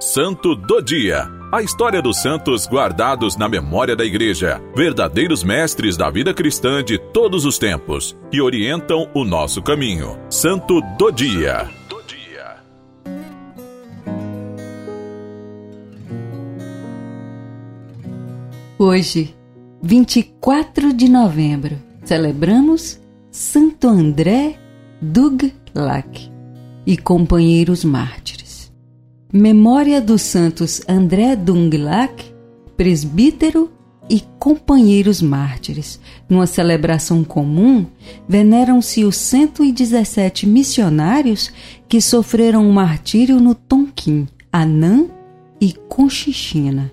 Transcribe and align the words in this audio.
Santo 0.00 0.54
do 0.54 0.80
Dia. 0.80 1.28
A 1.50 1.60
história 1.60 2.00
dos 2.00 2.22
santos 2.22 2.68
guardados 2.68 3.36
na 3.36 3.48
memória 3.48 3.96
da 3.96 4.04
Igreja, 4.04 4.62
verdadeiros 4.72 5.42
mestres 5.42 5.96
da 5.96 6.08
vida 6.08 6.32
cristã 6.32 6.84
de 6.84 6.98
todos 6.98 7.44
os 7.44 7.58
tempos, 7.58 8.16
que 8.30 8.40
orientam 8.40 9.10
o 9.12 9.24
nosso 9.24 9.60
caminho. 9.60 10.16
Santo 10.30 10.80
do 10.96 11.10
Dia. 11.10 11.68
Hoje, 18.78 19.34
24 19.82 20.92
de 20.92 21.08
novembro, 21.08 21.76
celebramos 22.04 23.00
Santo 23.32 23.88
André 23.88 24.56
Duglac 25.02 26.30
e 26.86 26.96
companheiros 26.96 27.84
mártires. 27.84 28.37
Memória 29.32 30.00
dos 30.00 30.22
santos 30.22 30.80
André 30.88 31.36
Dunglac, 31.36 32.24
presbítero 32.76 33.70
e 34.08 34.22
companheiros 34.38 35.20
mártires. 35.20 36.00
Numa 36.28 36.46
celebração 36.46 37.22
comum, 37.22 37.86
veneram-se 38.28 39.04
os 39.04 39.16
117 39.16 40.46
missionários 40.46 41.50
que 41.88 42.00
sofreram 42.00 42.68
o 42.68 42.72
martírio 42.72 43.38
no 43.38 43.54
Tonkin, 43.54 44.26
Anã 44.52 45.06
e 45.60 45.72
Conchichina 45.88 46.92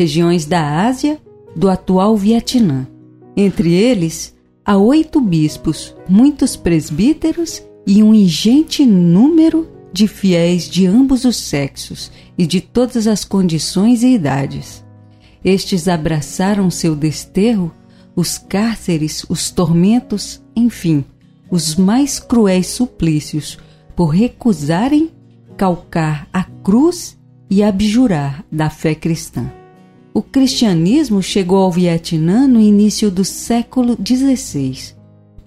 regiões 0.00 0.46
da 0.46 0.86
Ásia 0.86 1.18
do 1.54 1.68
atual 1.68 2.16
Vietnã. 2.16 2.86
Entre 3.36 3.70
eles, 3.74 4.34
há 4.64 4.78
oito 4.78 5.20
bispos, 5.20 5.94
muitos 6.08 6.56
presbíteros 6.56 7.62
e 7.86 8.02
um 8.02 8.14
ingente 8.14 8.84
número 8.86 9.68
de 9.92 10.06
fiéis 10.06 10.68
de 10.68 10.86
ambos 10.86 11.24
os 11.24 11.36
sexos 11.36 12.10
e 12.36 12.46
de 12.46 12.60
todas 12.60 13.06
as 13.06 13.24
condições 13.24 14.02
e 14.02 14.14
idades. 14.14 14.84
Estes 15.44 15.88
abraçaram 15.88 16.70
seu 16.70 16.94
desterro, 16.94 17.72
os 18.14 18.38
cárceres, 18.38 19.24
os 19.28 19.50
tormentos, 19.50 20.40
enfim, 20.54 21.04
os 21.50 21.76
mais 21.76 22.18
cruéis 22.18 22.66
suplícios, 22.66 23.58
por 23.96 24.08
recusarem 24.08 25.10
calcar 25.56 26.28
a 26.32 26.44
cruz 26.44 27.18
e 27.48 27.62
abjurar 27.62 28.44
da 28.50 28.70
fé 28.70 28.94
cristã. 28.94 29.50
O 30.12 30.22
cristianismo 30.22 31.22
chegou 31.22 31.58
ao 31.58 31.70
Vietnã 31.70 32.46
no 32.46 32.60
início 32.60 33.10
do 33.10 33.24
século 33.24 33.96
XVI, 33.96 34.94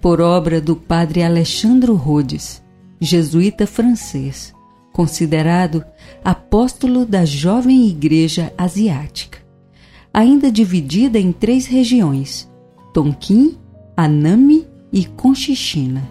por 0.00 0.20
obra 0.20 0.60
do 0.60 0.74
padre 0.74 1.22
Alexandre 1.22 1.92
Rhodes, 1.92 2.63
jesuíta 3.00 3.66
francês, 3.66 4.54
considerado 4.92 5.84
apóstolo 6.24 7.04
da 7.04 7.24
jovem 7.24 7.88
igreja 7.88 8.54
asiática. 8.56 9.42
Ainda 10.12 10.52
dividida 10.52 11.18
em 11.18 11.32
três 11.32 11.66
regiões: 11.66 12.48
Tonkin, 12.92 13.58
Anami 13.96 14.68
e 14.92 15.04
Conchichina. 15.04 16.08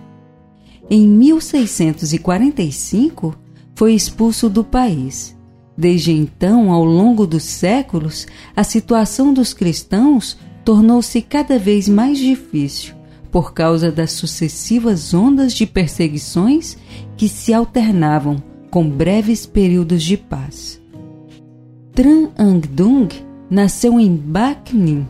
Em 0.89 1.07
1645, 1.07 3.33
foi 3.75 3.93
expulso 3.93 4.49
do 4.49 4.63
país 4.63 5.33
Desde 5.77 6.11
então, 6.11 6.71
ao 6.71 6.85
longo 6.85 7.25
dos 7.25 7.43
séculos, 7.43 8.27
a 8.55 8.63
situação 8.63 9.33
dos 9.33 9.53
cristãos 9.53 10.37
tornou-se 10.63 11.21
cada 11.21 11.57
vez 11.57 11.89
mais 11.89 12.17
difícil 12.17 12.95
por 13.33 13.51
causa 13.51 13.91
das 13.91 14.11
sucessivas 14.11 15.11
ondas 15.11 15.53
de 15.53 15.65
perseguições 15.65 16.77
que 17.17 17.27
se 17.27 17.51
alternavam 17.51 18.35
com 18.69 18.87
breves 18.87 19.47
períodos 19.47 20.03
de 20.03 20.15
paz. 20.15 20.79
Tran 21.93 22.29
Ang 22.37 22.67
Dung 22.67 23.09
nasceu 23.49 23.99
em 23.99 24.15
Bac 24.15 24.75
Ninh 24.75 25.07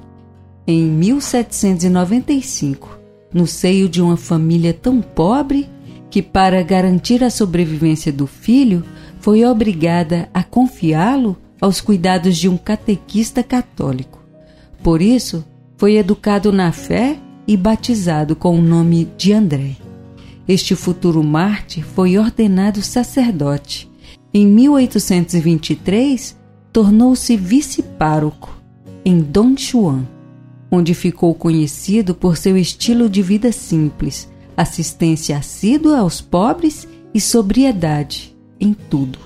em 0.66 0.84
1795, 0.84 2.98
no 3.34 3.46
seio 3.46 3.90
de 3.90 4.02
uma 4.02 4.16
família 4.16 4.74
tão 4.74 5.02
pobre 5.02 5.70
que, 6.10 6.22
para 6.22 6.64
garantir 6.64 7.26
a 7.26 7.30
sobrevivência 7.30 8.14
do 8.14 8.26
filho, 8.26 8.86
foi 9.20 9.44
obrigada 9.44 10.30
a 10.34 10.42
confiá-lo 10.42 11.36
aos 11.60 11.82
cuidados 11.82 12.38
de 12.38 12.48
um 12.48 12.56
catequista 12.56 13.44
católico. 13.44 14.24
Por 14.82 15.02
isso, 15.02 15.44
foi 15.76 15.98
educado 15.98 16.54
na 16.54 16.72
fé 16.72 17.18
e 17.48 17.58
batizado 17.58 18.36
com 18.36 18.58
o 18.58 18.62
nome 18.62 19.10
de 19.18 19.34
André. 19.34 19.76
Este 20.48 20.76
futuro 20.76 21.24
mártir 21.24 21.84
foi 21.84 22.18
ordenado 22.18 22.82
sacerdote. 22.82 23.90
Em 24.34 24.48
1823, 24.48 26.38
tornou-se 26.72 27.38
vice-pároco 27.38 28.58
em 29.06 29.20
Don 29.20 29.56
Juan, 29.58 30.08
onde 30.72 30.94
ficou 30.94 31.34
conhecido 31.36 32.16
por 32.16 32.36
seu 32.36 32.58
estilo 32.58 33.10
de 33.10 33.22
vida 33.22 33.52
simples, 33.52 34.30
assistência 34.58 35.38
assídua 35.38 36.00
aos 36.00 36.20
pobres 36.20 36.88
e 37.14 37.22
sobriedade 37.22 38.36
em 38.60 38.74
tudo. 38.74 39.20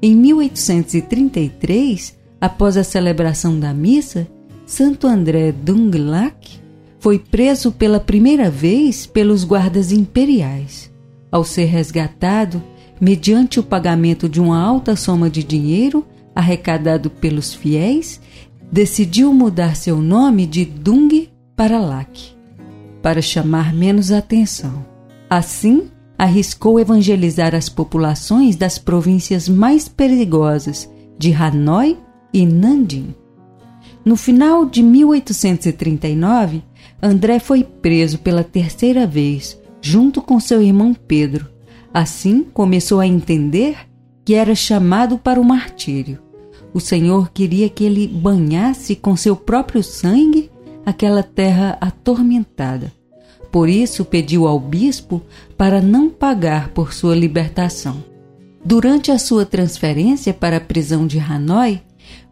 Em 0.00 0.14
1833, 0.14 2.16
após 2.40 2.76
a 2.76 2.84
celebração 2.84 3.58
da 3.58 3.74
missa, 3.74 4.28
Santo 4.64 5.06
André 5.06 5.52
Dunglac 5.52 6.60
foi 6.98 7.18
preso 7.18 7.70
pela 7.72 8.00
primeira 8.00 8.50
vez 8.50 9.06
pelos 9.06 9.44
guardas 9.44 9.92
imperiais. 9.92 10.92
Ao 11.30 11.44
ser 11.44 11.64
resgatado, 11.64 12.62
mediante 13.00 13.60
o 13.60 13.62
pagamento 13.62 14.28
de 14.28 14.40
uma 14.40 14.60
alta 14.60 14.96
soma 14.96 15.28
de 15.28 15.42
dinheiro 15.42 16.04
arrecadado 16.34 17.08
pelos 17.08 17.54
fiéis, 17.54 18.20
decidiu 18.70 19.32
mudar 19.32 19.74
seu 19.76 20.00
nome 20.00 20.46
de 20.46 20.64
Dung 20.64 21.28
para 21.56 21.78
Lac, 21.78 22.36
para 23.00 23.22
chamar 23.22 23.72
menos 23.72 24.12
atenção. 24.12 24.84
Assim, 25.30 25.88
arriscou 26.18 26.78
evangelizar 26.78 27.54
as 27.54 27.68
populações 27.68 28.56
das 28.56 28.78
províncias 28.78 29.48
mais 29.48 29.88
perigosas 29.88 30.90
de 31.18 31.32
Hanoi 31.32 31.98
e 32.32 32.44
Nanjing. 32.44 33.14
No 34.06 34.14
final 34.14 34.64
de 34.64 34.84
1839, 34.84 36.62
André 37.02 37.40
foi 37.40 37.64
preso 37.64 38.20
pela 38.20 38.44
terceira 38.44 39.04
vez, 39.04 39.60
junto 39.82 40.22
com 40.22 40.38
seu 40.38 40.62
irmão 40.62 40.94
Pedro. 40.94 41.50
Assim, 41.92 42.44
começou 42.54 43.00
a 43.00 43.06
entender 43.06 43.76
que 44.24 44.34
era 44.34 44.54
chamado 44.54 45.18
para 45.18 45.40
o 45.40 45.44
martírio. 45.44 46.20
O 46.72 46.78
Senhor 46.78 47.32
queria 47.32 47.68
que 47.68 47.82
ele 47.82 48.06
banhasse 48.06 48.94
com 48.94 49.16
seu 49.16 49.34
próprio 49.34 49.82
sangue 49.82 50.52
aquela 50.84 51.24
terra 51.24 51.76
atormentada. 51.80 52.92
Por 53.50 53.68
isso 53.68 54.04
pediu 54.04 54.46
ao 54.46 54.60
bispo 54.60 55.20
para 55.56 55.80
não 55.80 56.08
pagar 56.08 56.68
por 56.68 56.92
sua 56.92 57.16
libertação. 57.16 58.04
Durante 58.64 59.10
a 59.10 59.18
sua 59.18 59.44
transferência 59.44 60.32
para 60.32 60.58
a 60.58 60.60
prisão 60.60 61.08
de 61.08 61.18
Hanoi, 61.18 61.82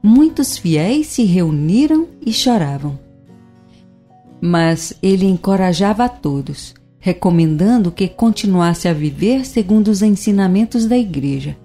muitos 0.03 0.59
fiéis 0.59 1.07
se 1.09 1.25
reuniram 1.25 2.09
e 2.25 2.33
choravam. 2.33 2.99
Mas 4.41 4.95
ele 5.03 5.27
encorajava 5.27 6.05
a 6.05 6.09
todos, 6.09 6.75
recomendando 6.99 7.93
que 7.93 8.09
continuasse 8.09 8.89
a 8.89 8.93
viver 8.93 9.47
segundo 9.47 9.89
os 9.89 10.03
ensinamentos 10.03 10.87
da 10.87 10.97
Igreja. 10.97 11.57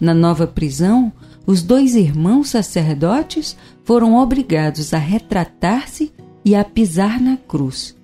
Na 0.00 0.14
nova 0.14 0.46
prisão, 0.46 1.12
os 1.46 1.62
dois 1.62 1.94
irmãos 1.94 2.50
sacerdotes 2.50 3.56
foram 3.84 4.16
obrigados 4.16 4.94
a 4.94 4.98
retratar-se 4.98 6.12
e 6.44 6.54
a 6.54 6.64
pisar 6.64 7.20
na 7.20 7.36
cruz 7.36 7.98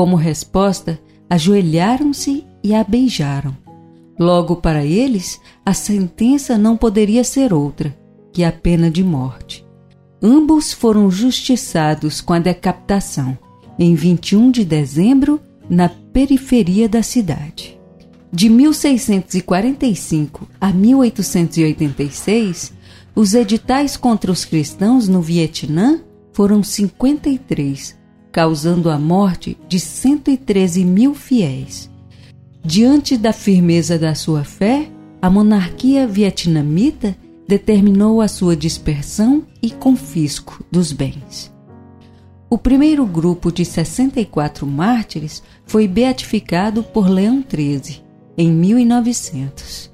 como 0.00 0.16
resposta, 0.16 0.98
ajoelharam-se 1.28 2.46
e 2.64 2.74
a 2.74 2.82
beijaram. 2.82 3.54
Logo 4.18 4.56
para 4.56 4.82
eles, 4.82 5.38
a 5.64 5.74
sentença 5.74 6.56
não 6.56 6.74
poderia 6.74 7.22
ser 7.22 7.52
outra 7.52 7.94
que 8.32 8.44
a 8.44 8.52
pena 8.52 8.90
de 8.90 9.02
morte. 9.02 9.66
Ambos 10.22 10.72
foram 10.72 11.10
justiçados 11.10 12.20
com 12.20 12.32
a 12.32 12.38
decapitação, 12.38 13.36
em 13.78 13.94
21 13.94 14.50
de 14.50 14.64
dezembro, 14.64 15.40
na 15.68 15.88
periferia 15.88 16.88
da 16.88 17.02
cidade. 17.02 17.78
De 18.32 18.48
1645 18.48 20.48
a 20.60 20.72
1886, 20.72 22.72
os 23.14 23.34
editais 23.34 23.96
contra 23.96 24.30
os 24.30 24.44
cristãos 24.44 25.08
no 25.08 25.20
Vietnã 25.20 26.00
foram 26.32 26.62
53, 26.62 27.98
causando 28.30 28.88
a 28.88 28.96
morte 28.98 29.58
de 29.68 29.80
113 29.80 30.84
mil 30.84 31.14
fiéis. 31.14 31.90
Diante 32.64 33.16
da 33.16 33.32
firmeza 33.32 33.98
da 33.98 34.14
sua 34.14 34.44
fé, 34.44 34.88
a 35.20 35.28
monarquia 35.28 36.06
vietnamita 36.06 37.16
determinou 37.50 38.20
a 38.20 38.28
sua 38.28 38.54
dispersão 38.54 39.42
e 39.60 39.72
confisco 39.72 40.64
dos 40.70 40.92
bens. 40.92 41.52
O 42.48 42.56
primeiro 42.56 43.04
grupo 43.04 43.50
de 43.50 43.64
64 43.64 44.64
mártires 44.64 45.42
foi 45.66 45.88
beatificado 45.88 46.84
por 46.84 47.08
Leão 47.08 47.44
XIII 47.44 48.04
em 48.38 48.52
1900. 48.52 49.90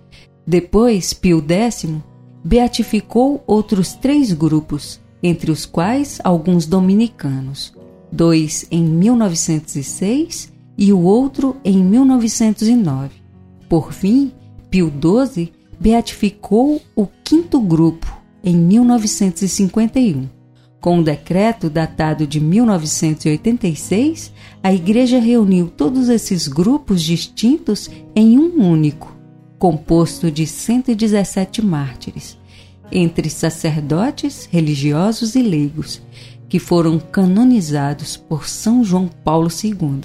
Depois, 0.47 1.15
Pio 1.15 1.43
X 1.49 1.87
beatificou 2.45 3.43
outros 3.47 3.95
três 3.95 4.35
grupos, 4.35 5.01
entre 5.23 5.51
os 5.51 5.65
quais 5.65 6.21
alguns 6.23 6.67
dominicanos, 6.67 7.75
dois 8.13 8.67
em 8.71 8.85
1906 8.85 10.53
e 10.77 10.93
o 10.93 11.01
outro 11.01 11.57
em 11.65 11.83
1909. 11.83 13.13
Por 13.67 13.95
fim, 13.95 14.31
Pio 14.69 14.93
XII 14.93 15.56
beatificou 15.79 16.81
o 16.95 17.07
quinto 17.25 17.61
grupo 17.61 18.15
em 18.43 18.57
1951. 18.57 20.29
Com 20.81 20.99
um 20.99 21.03
decreto 21.03 21.69
datado 21.69 22.27
de 22.27 22.39
1986, 22.39 24.33
a 24.63 24.73
Igreja 24.73 25.19
reuniu 25.19 25.69
todos 25.69 26.09
esses 26.09 26.47
grupos 26.47 27.03
distintos 27.03 27.91
em 28.15 28.39
um 28.39 28.63
único, 28.63 29.17
composto 29.59 30.31
de 30.31 30.47
117 30.47 31.61
mártires, 31.65 32.39
entre 32.93 33.29
sacerdotes, 33.29 34.49
religiosos 34.51 35.35
e 35.35 35.43
leigos, 35.43 36.01
que 36.49 36.59
foram 36.59 37.01
canonizados 37.01 38.17
por 38.17 38.49
São 38.49 38.85
João 38.85 39.09
Paulo 39.09 39.49
II 39.51 40.03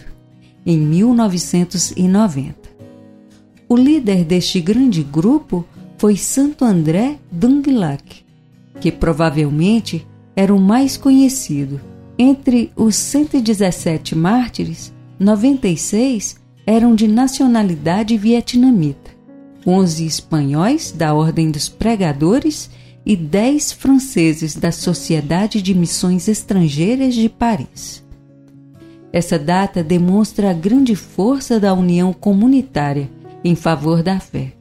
em 0.66 0.80
1990. 0.80 2.61
O 3.72 3.78
líder 3.78 4.26
deste 4.26 4.60
grande 4.60 5.02
grupo 5.02 5.66
foi 5.98 6.18
Santo 6.18 6.66
André 6.66 7.18
Dunglac, 7.32 8.04
que 8.82 8.92
provavelmente 8.92 10.06
era 10.36 10.54
o 10.54 10.60
mais 10.60 10.98
conhecido. 10.98 11.80
Entre 12.20 12.70
os 12.76 12.98
117 12.98 14.14
mártires, 14.14 14.92
96 15.18 16.36
eram 16.68 16.94
de 16.94 17.08
nacionalidade 17.08 18.18
vietnamita, 18.18 19.12
11 19.66 20.06
espanhóis 20.06 20.92
da 20.92 21.14
Ordem 21.14 21.50
dos 21.50 21.70
Pregadores 21.70 22.70
e 23.06 23.16
10 23.16 23.72
franceses 23.72 24.54
da 24.54 24.74
Sociedade 24.74 25.62
de 25.62 25.74
Missões 25.74 26.28
Estrangeiras 26.28 27.14
de 27.16 27.30
Paris. 27.30 28.04
Essa 29.14 29.40
data 29.40 29.82
demonstra 29.82 30.50
a 30.50 30.54
grande 30.54 30.94
força 30.94 31.58
da 31.58 31.74
união 31.74 32.12
comunitária 32.12 33.10
em 33.44 33.56
favor 33.56 34.04
da 34.04 34.20
fé. 34.20 34.54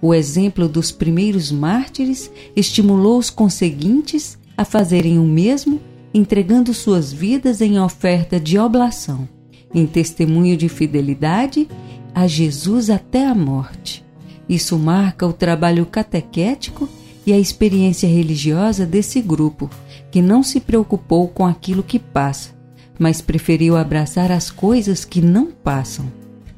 O 0.00 0.12
exemplo 0.12 0.68
dos 0.68 0.92
primeiros 0.92 1.50
mártires 1.50 2.30
estimulou 2.54 3.18
os 3.18 3.30
conseguintes 3.30 4.38
a 4.56 4.64
fazerem 4.64 5.18
o 5.18 5.24
mesmo, 5.24 5.80
entregando 6.12 6.74
suas 6.74 7.12
vidas 7.12 7.60
em 7.60 7.80
oferta 7.80 8.38
de 8.38 8.58
oblação, 8.58 9.28
em 9.74 9.86
testemunho 9.86 10.56
de 10.56 10.68
fidelidade 10.68 11.68
a 12.14 12.26
Jesus 12.26 12.90
até 12.90 13.26
a 13.26 13.34
morte. 13.34 14.04
Isso 14.48 14.78
marca 14.78 15.26
o 15.26 15.32
trabalho 15.32 15.86
catequético 15.86 16.88
e 17.26 17.32
a 17.32 17.38
experiência 17.38 18.06
religiosa 18.06 18.84
desse 18.84 19.20
grupo, 19.20 19.70
que 20.10 20.20
não 20.20 20.42
se 20.42 20.60
preocupou 20.60 21.28
com 21.28 21.46
aquilo 21.46 21.82
que 21.82 21.98
passa, 21.98 22.50
mas 22.98 23.20
preferiu 23.22 23.76
abraçar 23.76 24.30
as 24.30 24.50
coisas 24.50 25.04
que 25.04 25.20
não 25.20 25.46
passam. 25.46 26.04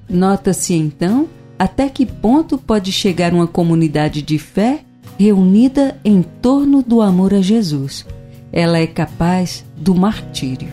Nota-se 0.08 0.74
então 0.74 1.28
até 1.58 1.88
que 1.88 2.04
ponto 2.04 2.58
pode 2.58 2.92
chegar 2.92 3.32
uma 3.32 3.46
comunidade 3.46 4.22
de 4.22 4.38
fé 4.38 4.80
reunida 5.18 5.98
em 6.04 6.22
torno 6.22 6.82
do 6.82 7.00
amor 7.00 7.32
a 7.32 7.40
Jesus. 7.40 8.04
Ela 8.52 8.78
é 8.78 8.86
capaz 8.86 9.64
do 9.76 9.94
martírio. 9.94 10.68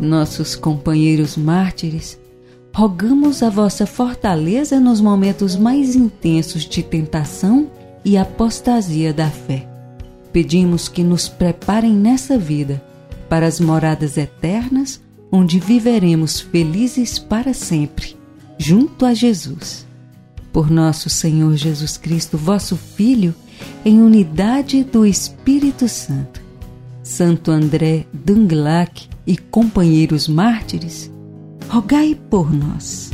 Nossos 0.00 0.54
companheiros 0.54 1.36
mártires, 1.36 2.18
rogamos 2.72 3.42
a 3.42 3.48
vossa 3.48 3.86
fortaleza 3.86 4.78
nos 4.78 5.00
momentos 5.00 5.56
mais 5.56 5.96
intensos 5.96 6.64
de 6.64 6.82
tentação 6.82 7.68
e 8.04 8.16
apostasia 8.16 9.12
da 9.12 9.30
fé. 9.30 9.66
Pedimos 10.32 10.86
que 10.86 11.02
nos 11.02 11.28
preparem 11.28 11.92
nessa 11.92 12.38
vida 12.38 12.85
para 13.28 13.46
as 13.46 13.60
moradas 13.60 14.16
eternas, 14.16 15.00
onde 15.30 15.58
viveremos 15.58 16.40
felizes 16.40 17.18
para 17.18 17.52
sempre, 17.52 18.16
junto 18.58 19.04
a 19.04 19.12
Jesus. 19.12 19.86
Por 20.52 20.70
nosso 20.70 21.10
Senhor 21.10 21.56
Jesus 21.56 21.96
Cristo, 21.96 22.38
vosso 22.38 22.76
Filho, 22.76 23.34
em 23.84 24.00
unidade 24.00 24.84
do 24.84 25.04
Espírito 25.04 25.88
Santo. 25.88 26.40
Santo 27.02 27.50
André 27.50 28.06
Dunglac 28.12 29.08
e 29.26 29.36
companheiros 29.36 30.28
mártires, 30.28 31.10
rogai 31.68 32.18
por 32.30 32.52
nós. 32.52 33.10